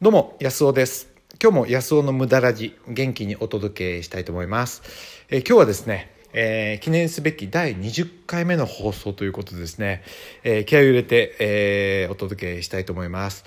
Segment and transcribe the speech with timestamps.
[0.00, 1.08] どうも安尾です。
[1.42, 4.80] 今日も安尾の無駄ラジ元気にお届けしたいと思います。
[5.28, 10.04] え今日はですねえー、記念すべき第20回目の放送ということでですね、
[10.44, 13.44] えー、気合を入れて、えー、お届けしたいと思います、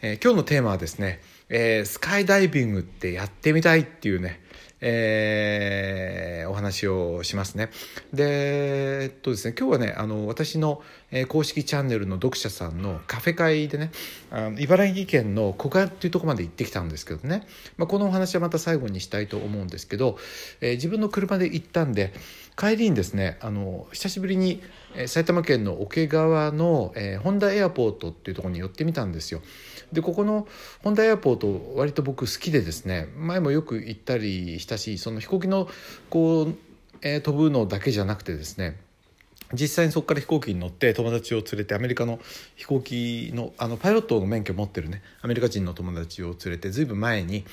[0.00, 4.40] え、今日のテーマはですね、え、スカイダイビングってやってみたいっていうね、
[4.80, 7.70] えー、お話をしますね。
[8.12, 10.82] で、えっとですね、今日はね、あの、私の
[11.28, 13.90] 公式チャンネルの読者さんのカフェ会でね、
[14.30, 20.18] あの茨城県の古賀っていうとこまで行ってきたんですけどね、まあ、このお話はまた最後にしたいと思うんですけど、
[20.60, 22.12] えー、自分の車で行ったんで、
[22.56, 24.62] 帰りにですね、あの、久しぶりに
[25.06, 29.40] 埼玉県の桶川の、えー、ホンダエアポートっていうとこに寄ってみたんですよ。
[29.92, 30.46] でここの
[30.82, 35.68] ホンダエアポート割と僕好きでですね前もよく行ったりしたしその飛行機の
[36.10, 36.54] こう、
[37.02, 38.76] えー、飛ぶのだけじゃなくてですね
[39.52, 42.18] 実際にそこから飛行機に乗って友達を連れてアメリカの
[42.54, 47.44] 飛行機のあのパイロットの免許を持ってるねアメリカ人の友達を連れてずいぶん前に、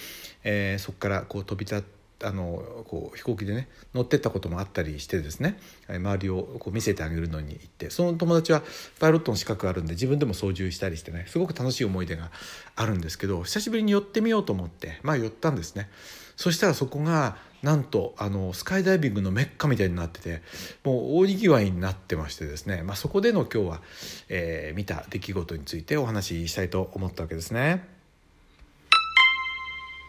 [0.44, 8.64] えー、そこからこう飛び立ってあのこう飛行機でね乗ってったこともあったりしてですね周りをこう見せてあげるのに行ってその友達は
[9.00, 12.31] パイロットの資格があるんで自分でも操縦したりしてねすごく楽しい思い出が
[12.75, 15.89] あるんですけど久しぶりに寄ってみようと思ってまあ寄ったんですね。
[16.36, 20.44] そしたらそこがなんとあのスカイダイビングのメッカみたいになってて
[20.83, 23.81] もう大にぎわいになってましてですね、まあ、そこでの今日は、
[24.30, 27.88] えー、見た出来事についてお話ししたいと思ったわけですね。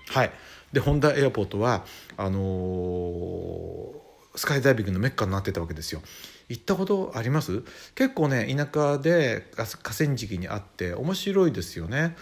[0.08, 0.32] はい。
[0.72, 1.84] でホンダエアポートは
[2.19, 3.92] あのー、
[4.34, 6.02] スカイダイビングのメッカになってたわけですよ。
[6.48, 7.62] 行ったことあります？
[7.94, 12.16] 結構ね田舎で河川敷にあって面白いですよね。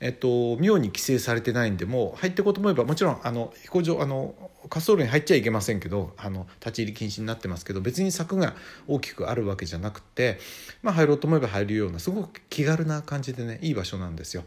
[0.00, 8.54] えっと、妙に規制されてないんでも入っていこうと思えばもちろんあの飛行場あの滑走路に入っちゃいけませんけどあの立ち入り禁止になってますけど別に柵が
[8.88, 10.38] 大きくあるわけじゃなくて、
[10.82, 14.44] まあ、入ろうと思えば入るようなすごく気軽な感じでねいい場所なんですよ。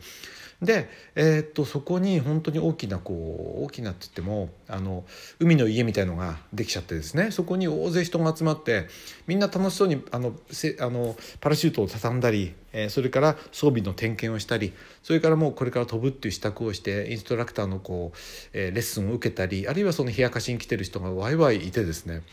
[0.61, 5.03] で、えー、っとそこに本当に大きなこう大きなって言ってもあの
[5.39, 8.87] 海の家みたいのができちゃってですねそこに大勢人が集まって
[9.27, 14.73] みんな楽しそうにあのせあのパラシュートを畳んだり、えー、それから装備の点検をしたり
[15.03, 18.17] それからもうこれから飛ぶっていう支度をしてインストラクターのこう、
[18.53, 22.23] えー、レッスンを受けたりあるいはその冷やかしに来てる人がワイワイいてですね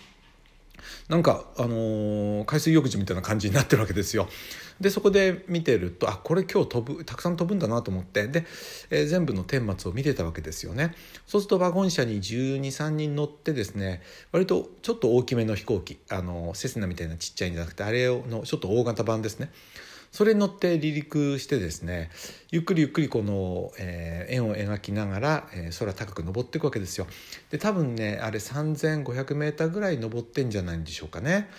[1.08, 4.28] なんか、あのー、海水浴場みたいな感じになってるわけですよ。
[4.80, 8.44] でそこで見てるとあこれ今日飛ぶたくさん飛ぶんだなと思ってで、
[8.90, 10.94] えー、全部の顛末を見てたわけですよね。
[11.26, 14.02] そうするとワゴン車に1 2 3人乗ってですね
[14.32, 19.50] 割とちょっと大きめの飛行機あのセスナみたいなちっちゃいんじゃなくてあれのちょっと大型版ですね。
[20.14, 22.08] それに乗って離陸してですね
[22.52, 27.08] ゆっくりゆっくりこの、えー、円を描きながら、えー、空高く登っていくわけですよ。
[27.50, 31.50] で多分ねあれ 3500m ぐらい登ってんじゃないんでしょうかね。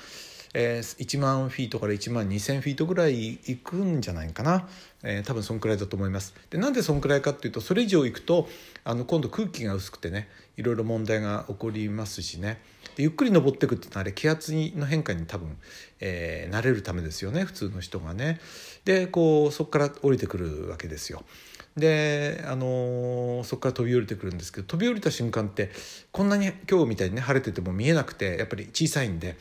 [0.53, 4.69] えー、1万フィートから1万2,000フィートぐらい行くんじゃないかな、
[5.03, 6.33] えー、多分そんくらいだと思います。
[6.49, 8.47] でなんでそんくらいかっていうとそれ以上行くと
[8.85, 12.61] あの今度空気が薄くてねいろいろ問題が起こりますしね
[12.95, 15.57] でゆっくり登っていくってのはあれ気圧の変化に多分、
[15.99, 18.39] えー、慣れるためですよね普通の人がね。
[18.85, 21.23] でこうそこから降りてくるわけですよ。
[21.75, 25.71] で、あのー、そこから飛び降りてくるんですけど飛び降りた瞬間って
[26.11, 29.37] こんなに今日みたいにね晴れてても見えなくてやっぱり小さいんで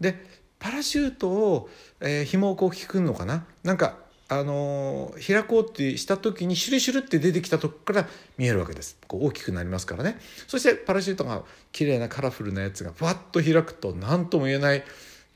[0.00, 0.24] で
[0.58, 1.68] パラシュートを、
[2.00, 3.46] えー、紐をこう引くのかな？
[3.62, 8.98] なんかあの、開こうってした時にシュルシュルって出てきたとこから見えるわけです。
[9.06, 10.18] こう大きくなりますからね。
[10.48, 14.84] そしてパラシュートが綺麗なカラフルなやつがふわっと開くと何とも言えない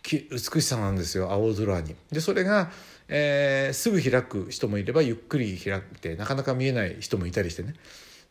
[0.03, 1.31] 美しさなんですよ。
[1.31, 1.95] 青空に。
[2.11, 2.73] でそれが、
[3.09, 7.75] えー、すぐ開く人もいればゆっくり開いてなかなか見えない人もいたりしてね。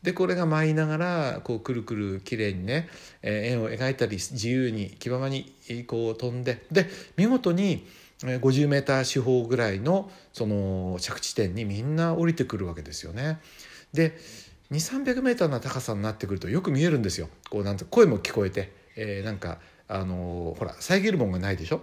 [0.03, 2.87] でこれが舞いながらこうくるくる綺麗にね、
[3.21, 5.53] えー、円を描いたり自由に気ままに
[5.87, 7.85] こう飛んでで見事に
[8.21, 13.39] 50m 四方ぐらいのその着地点にみんな降りてくるわけですよね。
[13.93, 14.17] で
[14.71, 17.29] 2300m の高さになってくるとよく見えるんですよ。
[17.49, 21.81] こうなんて声も聞こえて、えー、なんかあのほら遮るもんがないでしょ？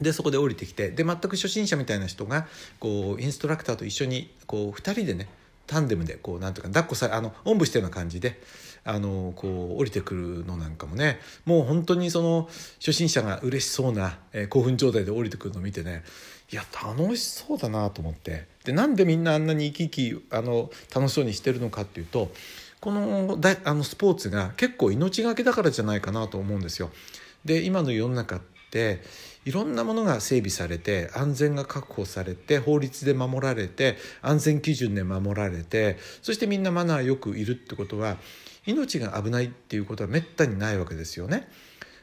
[0.00, 2.46] でそこで降りてきてで全く初心者みたいな人が
[2.78, 5.28] こうインストラクターと一緒にこう2人でね
[5.68, 8.40] タンデムでこうなんていうか抱っこさあのおんぶしたような感じで
[8.84, 12.48] あのこう降りてくるのなんかもねもう本当にその
[12.78, 16.02] 初心者が嬉しそうな、えー、興奮状態で降りてくるのを見てね
[16.50, 22.32] いや楽しそうだなと思ってでなんでみんなあんなに生き生きあの楽しそうにしてるのかっていうと
[22.80, 26.90] このだあのスポーツが結構命がけだからじゃないかなと思うんですよ。
[27.44, 29.00] で今の世の中って
[29.44, 38.16] いろんなものが整備されて安全が確保されて法律で守られて安全基準で守られてそしてみんなマナーよくいるってことは
[38.66, 41.48] 命が危ないっていうことはめったにないわけですよね。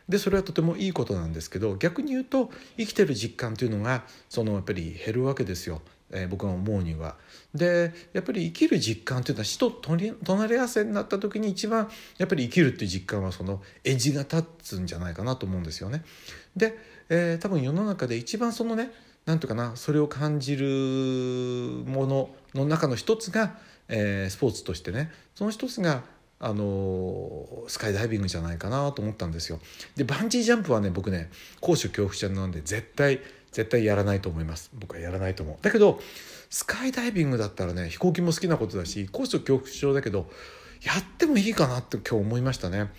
[0.09, 5.81] でそれはとてもいいことなんですけど逆に言うと生きてる実感というのがそのやっぱり減るわけですよ。
[6.11, 7.15] えー、僕が思うには。
[7.53, 16.03] でやっぱり生きる実感というのは死と隣り合わせになった時に一番やっぱり生きるっていう実感はそのエッジが立つんじゃないかなと思うんですよね。
[16.55, 16.77] で、
[17.09, 18.91] えー、多分世の中で一番そのね
[19.25, 20.65] 何ていうかなそれを感じる
[21.85, 26.03] ものの中の一つが、えー、スポーツとしてねその一つが
[26.39, 29.59] あのスカイダイビングじゃないかなと思ったんですよ。
[29.95, 31.29] でバンジージャンプはね僕ね
[31.61, 33.21] 高所恐怖症なんで絶対
[33.55, 34.69] 絶対やらないと思います。
[34.73, 35.57] 僕はやらないと思う。
[35.61, 36.01] だけど
[36.49, 40.29] スカイダイビングだったらね飛行機も好きなことだし高所恐怖症だけど
[40.83, 42.91] やってもいいかなって今日思いましたね。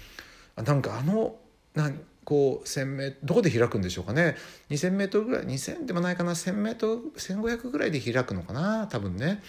[0.57, 1.37] なんかあの
[1.75, 4.35] なんこう 1,000m どこで開くんでしょうかね。
[4.71, 6.33] 2,000m ぐらい2,000でもないかな。
[6.33, 9.43] 1,000m1500 ぐらいで開くのかな多分ね。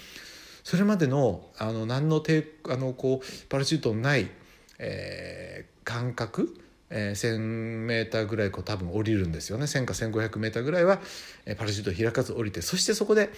[0.65, 4.30] それまでのあの何の抵あのこうパラシュートのない、
[4.77, 6.53] えー、感覚
[6.89, 9.66] えー、1,000m ぐらいこう多分降りるんですよね。
[9.66, 11.00] 1,000か 1,500m ぐらいは、
[11.45, 13.30] えー、パラシュート開かず降りてそしてそこで、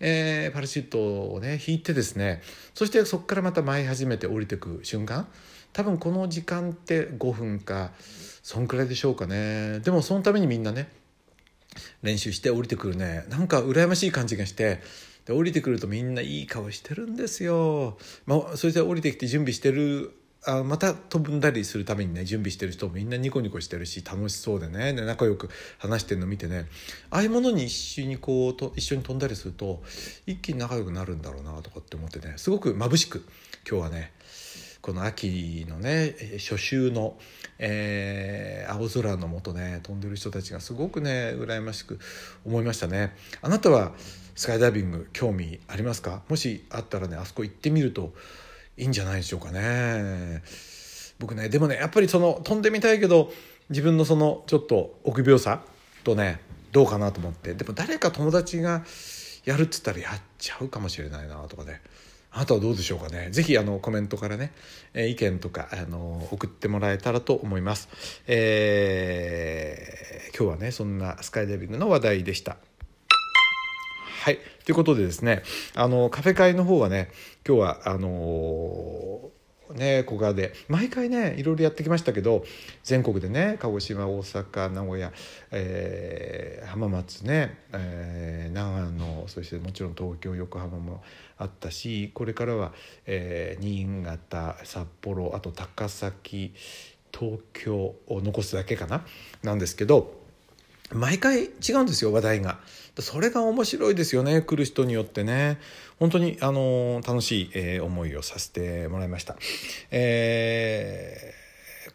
[0.00, 2.42] えー、パラシュートをね引いてですね
[2.74, 5.28] そしてそこからまた舞い始めて降りてく瞬間
[5.72, 7.92] 多分この時間って5分か
[8.42, 9.80] そんくらいでしょうかね。
[9.80, 10.88] でもそのためにみんなね
[12.02, 13.24] 練習して降りてくるね。
[13.28, 14.80] なんか羨ましい感じがして
[15.26, 17.98] で降りてくるとみんないい顔してるんですよ。
[18.24, 20.12] まあ、それで降りてきて準備してる
[20.44, 24.92] あまた飛んだりするためにね準備してる人もみんなニコニコしてるし楽しそうでね。
[24.92, 25.48] 仲良く
[25.78, 26.66] 話してるの見てね。
[27.10, 27.72] ああいうものに一
[28.02, 29.82] 緒にこうと一緒に飛んだりすると
[30.26, 32.34] 一気に仲良くなるんだろうなとかって思ってね。
[32.36, 33.26] すごく眩しく
[33.68, 34.12] 今日はね
[34.82, 37.18] この秋のね初秋の、
[37.58, 41.98] えー、青空の下ね飛んでる人たちがすごくね羨ましく
[42.44, 43.16] 思いましたね。
[43.42, 43.94] あなたは
[44.36, 46.22] スカイダイビング興味ありますか？
[46.28, 48.12] もしあったらねあそこ行ってみると
[48.76, 50.42] いいんじゃないでしょうかね
[51.18, 53.32] 僕ねでもねやっぱりその飛んでみたいけど
[53.70, 55.62] 自分のそのちょっと臆病さ
[56.04, 56.40] とね
[56.72, 58.84] どうかなと思ってでも誰か友達が
[59.44, 61.80] やるっつったらやっちゃうかもしれないなとかね
[62.36, 63.30] あなたはどうでしょうかね。
[63.30, 64.52] ぜひあのコメントからね、
[64.92, 67.88] え、意見とかあの送ってもらえたらと思います。
[68.26, 72.58] えー、今日はね、そんなスカイダイビングの話題でした。
[74.26, 74.38] はい。
[74.64, 75.44] ということでですね、
[75.76, 77.12] あの、カフェ会の方はね、
[77.46, 82.44] 今日は、あのー、ね、小川で毎回ねいろいろやってきましたけど
[82.82, 85.12] 全国でね鹿児島大阪名古屋、
[85.50, 91.02] えー、浜松ね、えー、長野そしてもちろん東京横浜も
[91.38, 92.72] あったしこれからは、
[93.06, 96.52] えー、新潟札幌あと高崎
[97.12, 97.76] 東京
[98.06, 99.04] を残すだけかな？
[99.42, 100.25] なんですけど
[100.92, 102.58] 毎回違うんですよ話題が。
[102.98, 105.58] それが面白いですよね来る人によってね
[105.98, 109.36] 本当にあの楽しい、えー、思いをさせてもらいました。
[109.90, 111.46] えー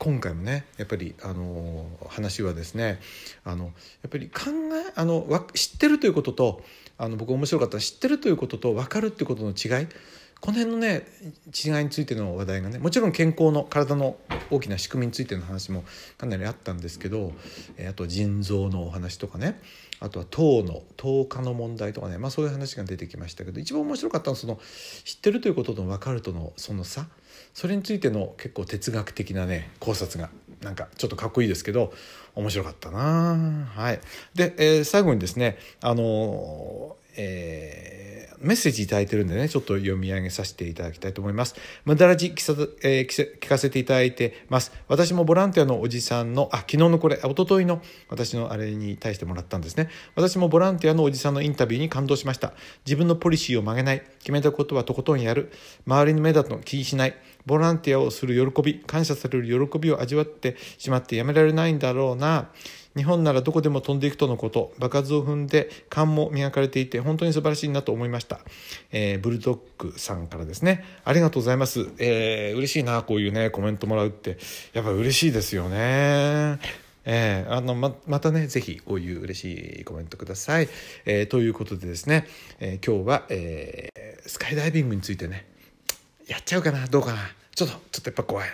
[0.02, 3.00] 今回もねやっぱりあの話はですね
[3.44, 3.72] あのや
[4.08, 4.50] っぱり考
[4.88, 6.64] えあの知ってるということと
[6.98, 9.88] あの僕面白かった知ってるということと分かるっていうことの違い
[10.42, 11.04] この辺のね
[11.54, 14.18] 違いについての話題がねもちろん健康の体の
[14.50, 15.84] 大きな仕組みについての話も
[16.18, 17.32] かなりあったんですけど、
[17.78, 19.62] えあと腎臓のお話とかね
[20.00, 24.60] あとは糖の糖化の問題とかね、まあ、そういう話が出てきましたけど一番面白かったのはその
[25.06, 27.06] 知ってるということと分かるとのその差
[27.54, 31.94] それについての結構哲学的なね考察がなんかちょっとかっこいいですけど
[32.34, 34.02] 面白かったなはい。
[34.34, 37.81] で、えー、最後にですねあのー、えー
[38.42, 41.56] メッセージいただいてるんでね、ちょっと読み上げさせていただきたいと思います。
[41.86, 44.72] 無駄らじ聞さ、えー、聞かせていただいてます。
[44.88, 49.90] 私もボランティアのおじさんの、あ、昨日のこれ、一昨日の私のあれに対してもらったんですね。
[50.16, 52.54] 私もボランティアのおじさんのインタビューに感動しました。
[52.86, 54.04] 自分のポリシーを曲げない。
[54.20, 55.52] 決めたことはとことんやる。
[55.86, 57.16] 周りの目だと気にしない。
[57.46, 62.50] ボランティアをする喜び、感謝される喜びを味わってしまってやめられないんだろうな。
[62.96, 68.42] 日本ならどこでも飛んでいくとのこと、場数を踏んで勘も磨かれていて、本当に素晴らしいなと思いました。
[68.92, 71.88] えー、ブルドッグさんからですね、ありがとうございます。
[72.00, 74.38] えー、嬉しいな、こういうね、コメントもらうって。
[74.74, 76.60] やっぱ嬉しいですよね。
[77.04, 80.70] えー、あのままたねぜひこういう嬉しいコメントください。
[81.06, 82.28] えー、ということでですね、
[82.60, 85.48] えー、今日は、えー、スカイダイビングについてね
[86.32, 87.20] やっちゃうかなどうかな
[87.54, 88.54] ちょっとちょっとやっぱ怖いな。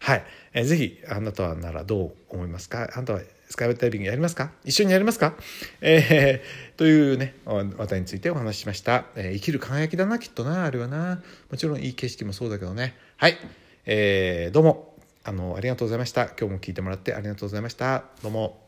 [0.00, 2.90] はい、えー、ぜひあなたならどう思いますか？
[2.92, 4.50] あなたはスカイダイビングやりますか？
[4.64, 5.34] 一緒にやりますか？
[5.80, 9.06] えー、 というね、話題についてお話ししました。
[9.16, 11.22] えー、生きる輝きだな、きっとな、あれはな。
[11.50, 12.94] もちろんいい景色もそうだけどね。
[13.16, 13.38] はい。
[13.86, 14.94] えー、どうも、
[15.24, 16.26] あの、ありがとうございました。
[16.26, 18.04] 今日も聞いてもらってありがとうございました。
[18.22, 18.65] どうも。